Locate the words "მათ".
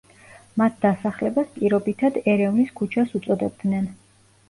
0.61-0.79